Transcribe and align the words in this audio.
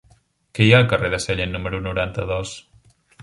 Què 0.57 0.65
hi 0.67 0.71
ha 0.75 0.77
al 0.83 0.87
carrer 0.93 1.11
de 1.15 1.19
Sallent 1.25 1.53
número 1.57 1.81
noranta-dos? 1.89 2.57